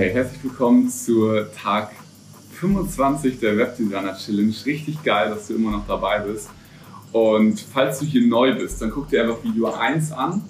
[0.00, 1.90] Hey, herzlich willkommen zur Tag
[2.52, 4.54] 25 der Webdesigner Challenge.
[4.64, 6.48] Richtig geil, dass du immer noch dabei bist.
[7.12, 10.42] Und falls du hier neu bist, dann guck dir einfach Video 1 an,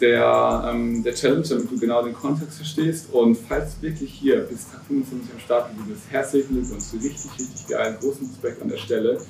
[0.00, 3.12] der, ähm, der Challenge, damit du genau den Kontext verstehst.
[3.12, 7.68] Und falls du wirklich hier bis Tag 25 am Start bist, herzlichen Glückwunsch, richtig, richtig
[7.68, 9.20] geil, großen Respekt an der Stelle.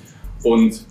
[0.41, 0.83] Und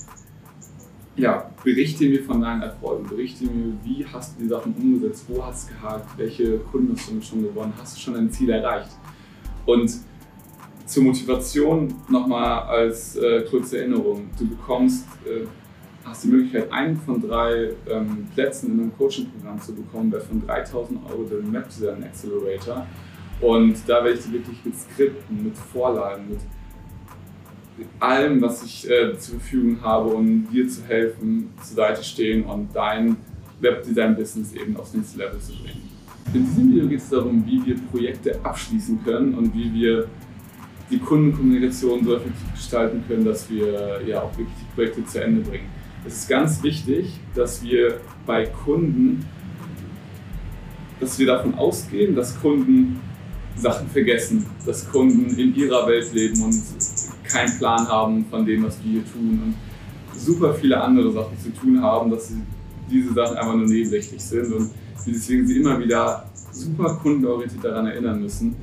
[1.17, 5.45] ja, berichte mir von deinen Erfolgen, berichte mir, wie hast du die Sachen umgesetzt, wo
[5.45, 8.91] hast du gehakt, welche Kunden hast du schon gewonnen, hast du schon dein Ziel erreicht.
[9.67, 9.93] Und
[10.87, 15.47] zur Motivation nochmal als äh, kurze Erinnerung, du bekommst, äh,
[16.05, 20.45] hast die Möglichkeit, einen von drei ähm, Plätzen in einem Coaching-Programm zu bekommen, bei von
[20.45, 22.87] 3000 Euro den Webdesign Accelerator.
[23.41, 26.41] Und da werde ich dir wirklich mit Skripten, mit Vorlagen, mit
[28.01, 32.69] allem, was ich äh, zur Verfügung habe, um dir zu helfen, zur Seite stehen und
[32.75, 33.17] dein
[33.61, 35.83] Webdesign-Business eben aufs nächste Level zu bringen.
[36.35, 40.09] In diesem Video geht es darum, wie wir Projekte abschließen können und wie wir
[40.91, 45.41] die Kundenkommunikation so effektiv gestalten können, dass wir ja auch wirklich die Projekte zu Ende
[45.43, 45.67] bringen.
[46.07, 49.25] Es ist ganz wichtig, dass wir bei Kunden,
[51.01, 53.01] dass wir davon ausgehen, dass Kunden
[53.57, 56.55] Sachen vergessen, dass Kunden in ihrer Welt leben und
[57.33, 59.55] keinen Plan haben von dem, was wir hier tun und
[60.19, 62.43] super viele andere Sachen zu tun haben, dass sie
[62.91, 64.71] diese Sachen einfach nur nebensächlich sind und
[65.07, 68.55] deswegen sie immer wieder super kundenorientiert daran erinnern müssen,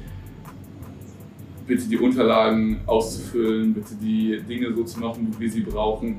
[1.66, 6.18] bitte die Unterlagen auszufüllen, bitte die Dinge so zu machen, wie wir sie brauchen.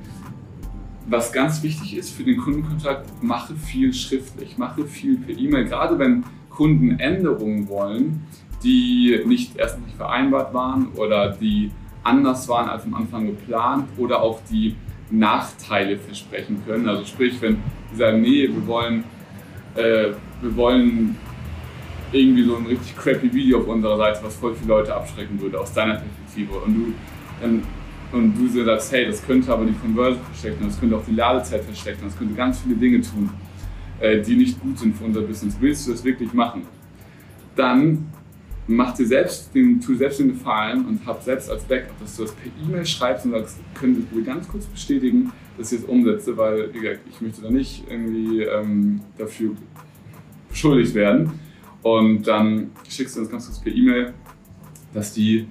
[1.08, 5.98] Was ganz wichtig ist für den Kundenkontakt, mache viel schriftlich, mache viel per E-Mail, gerade
[5.98, 8.22] wenn Kunden Änderungen wollen,
[8.62, 11.70] die nicht erst nicht vereinbart waren oder die
[12.02, 14.76] anders waren als am Anfang geplant oder auch die
[15.10, 16.88] Nachteile versprechen können.
[16.88, 17.58] Also sprich, wenn
[17.90, 19.04] sie sagen, nee, wir wollen,
[19.74, 21.16] äh, wir wollen
[22.12, 25.60] irgendwie so ein richtig crappy Video auf unserer Seite, was voll viele Leute abschrecken würde
[25.60, 26.92] aus deiner Perspektive und du
[27.40, 27.62] dann
[28.12, 31.62] und du sagst, hey, das könnte aber die Conversion verstecken, das könnte auch die Ladezeit
[31.62, 33.30] verstecken, das könnte ganz viele Dinge tun,
[34.00, 35.56] äh, die nicht gut sind für unser Business.
[35.60, 36.62] Willst du das wirklich machen?
[37.55, 38.08] Dann
[38.70, 42.23] mach dir selbst den, tu selbst den Gefallen und hab selbst als Backup, dass du
[42.23, 46.36] das per E-Mail schreibst und sagst, könntest du ganz kurz bestätigen, dass ich es umsetze,
[46.36, 49.53] weil, wie gesagt, ich möchte da nicht irgendwie ähm, dafür
[50.48, 51.33] beschuldigt werden.
[51.83, 54.14] Und dann schickst du uns ganz kurz per E-Mail,
[54.92, 55.47] dass die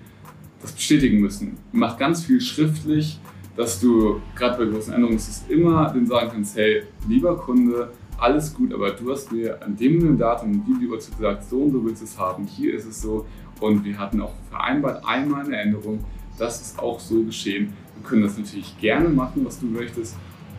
[0.62, 1.58] das bestätigen müssen.
[1.72, 3.20] Mach ganz viel schriftlich,
[3.56, 5.20] dass du gerade bei großen Änderungen
[5.50, 7.92] immer den sagen kannst, hey, lieber Kunde,
[8.22, 11.72] alles gut, aber du hast mir an dem Datum und die Uhrzeit gesagt, so und
[11.72, 13.26] so willst du es haben, hier ist es so
[13.60, 16.00] und wir hatten auch vereinbart einmal eine Änderung,
[16.38, 17.74] das ist auch so geschehen.
[17.96, 20.16] Wir können das natürlich gerne machen, was du möchtest,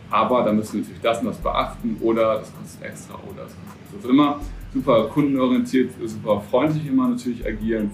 [0.09, 3.53] aber da müssen wir natürlich das und das beachten oder das kostet extra oder das
[3.53, 3.95] kostet.
[3.95, 4.39] Also immer
[4.73, 7.91] super kundenorientiert, super freundlich immer natürlich agieren,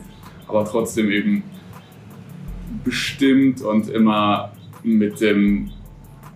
[0.47, 1.43] aber trotzdem eben
[2.83, 4.51] bestimmt und immer
[4.83, 5.69] mit dem,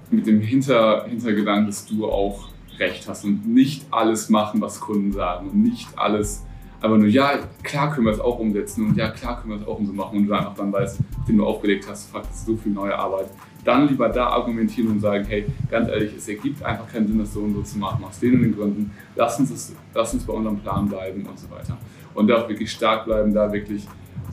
[0.10, 2.51] mit dem Hinter, Hintergedanken, dass du auch
[2.82, 6.44] recht hast und nicht alles machen, was Kunden sagen und nicht alles
[6.82, 7.34] einfach nur, ja,
[7.64, 10.18] klar können wir es auch umsetzen und ja, klar können wir es auch so machen
[10.18, 12.98] und du einfach dann weißt, den du aufgelegt hast, fuck, das ist so viel neue
[12.98, 13.28] Arbeit.
[13.64, 17.34] Dann lieber da argumentieren und sagen, hey, ganz ehrlich, es ergibt einfach keinen Sinn, das
[17.34, 18.92] so und so zu machen, aus den und den Gründen.
[19.16, 21.78] Lass uns, das, lass uns bei unserem Plan bleiben und so weiter.
[22.16, 23.88] Und da auch wirklich stark bleiben, da wirklich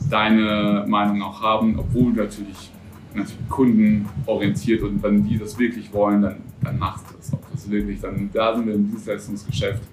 [0.09, 2.71] deine Meinung auch haben, obwohl du natürlich,
[3.13, 7.69] natürlich kundenorientiert und wenn die das wirklich wollen, dann, dann machst du das auch dass
[7.69, 9.83] wirklich dann, da sind wir im Dienstleistungsgeschäft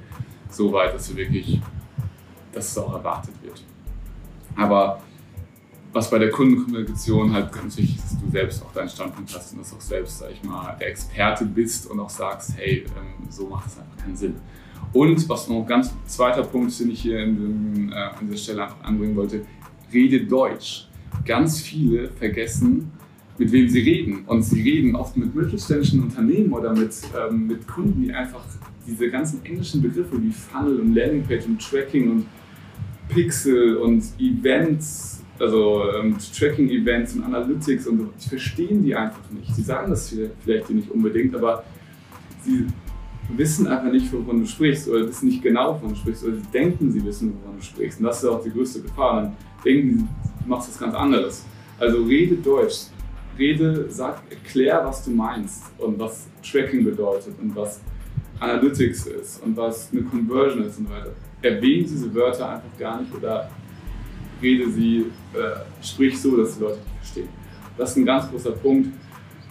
[0.50, 1.60] so weit, dass wir wirklich,
[2.53, 3.62] dass es auch erwartet wird.
[4.55, 5.00] Aber
[5.93, 9.53] was bei der Kundenkommunikation halt ganz wichtig ist, dass du selbst auch deinen Standpunkt hast
[9.53, 13.31] und dass auch selbst, sag ich mal, der Experte bist und auch sagst, hey, ähm,
[13.31, 14.34] so macht es einfach keinen Sinn.
[14.93, 18.65] Und was noch ein ganz zweiter Punkt den ich hier dem, äh, an dieser Stelle
[18.65, 19.44] einfach anbringen wollte,
[19.93, 20.88] rede Deutsch.
[21.25, 22.93] Ganz viele vergessen,
[23.38, 24.24] mit wem sie reden.
[24.26, 28.44] Und sie reden oft mit mittelständischen Unternehmen oder mit, ähm, mit Kunden, die einfach
[28.86, 32.26] diese ganzen englischen Begriffe wie Funnel und Landingpage und Tracking und
[33.08, 39.55] Pixel und Events, also ähm, Tracking-Events und Analytics und so, die verstehen die einfach nicht.
[39.55, 40.14] Sie sagen das
[40.44, 41.64] vielleicht nicht unbedingt, aber
[42.43, 42.66] sie
[43.37, 46.43] wissen einfach nicht, wovon du sprichst oder wissen nicht genau, wovon du sprichst oder sie
[46.52, 48.00] denken, sie wissen, wovon du sprichst.
[48.00, 49.22] Und das ist auch die größte Gefahr.
[49.22, 49.32] Dann
[49.64, 50.05] denken sie,
[50.43, 51.44] du machst was ganz anderes.
[51.78, 52.87] Also rede Deutsch,
[53.38, 57.81] rede, sag, erklär, was du meinst und was Tracking bedeutet und was
[58.41, 61.12] Analytics ist und was eine Conversion ist und so weiter.
[61.43, 63.50] Erwähne diese Wörter einfach gar nicht oder
[64.43, 67.29] rede sie, äh, sprich so, dass die Leute dich verstehen.
[67.77, 68.88] Das ist ein ganz großer Punkt.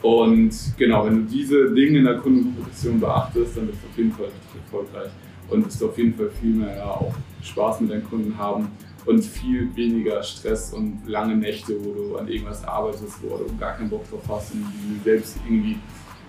[0.01, 4.11] Und genau, wenn du diese Dinge in der Kundenkommunikation beachtest, dann bist du auf jeden
[4.11, 5.11] Fall richtig erfolgreich
[5.49, 8.67] und wirst du auf jeden Fall viel mehr ja, auch Spaß mit deinen Kunden haben
[9.05, 13.73] und viel weniger Stress und lange Nächte, wo du an irgendwas arbeitest, wo du gar
[13.73, 15.77] keinen Bock drauf hast und du selbst irgendwie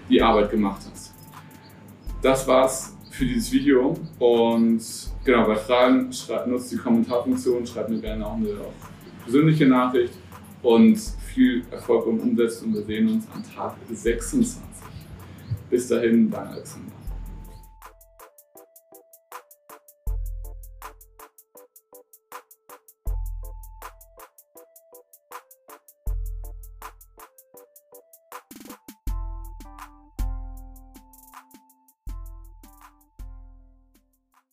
[0.09, 1.15] die Arbeit gemacht hast.
[2.23, 4.83] Das war's für dieses Video und
[5.25, 6.11] genau, bei Fragen
[6.47, 8.57] nutzt die Kommentarfunktion, schreibt mir gerne auch eine
[9.23, 10.13] persönliche Nachricht
[10.63, 10.99] und
[11.35, 14.61] viel Erfolg beim Umsetzen und wir sehen uns am Tag 26.
[15.71, 16.93] Bis dahin, dein Alexander.